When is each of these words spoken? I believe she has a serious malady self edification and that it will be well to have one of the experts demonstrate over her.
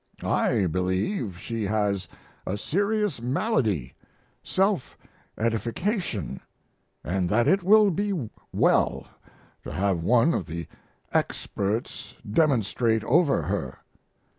I 0.23 0.65
believe 0.65 1.37
she 1.37 1.63
has 1.65 2.07
a 2.47 2.57
serious 2.57 3.21
malady 3.21 3.93
self 4.41 4.97
edification 5.37 6.39
and 7.03 7.29
that 7.29 7.47
it 7.47 7.61
will 7.61 7.91
be 7.91 8.27
well 8.51 9.05
to 9.63 9.71
have 9.71 10.01
one 10.01 10.33
of 10.33 10.47
the 10.47 10.65
experts 11.13 12.15
demonstrate 12.27 13.03
over 13.03 13.43
her. 13.43 13.77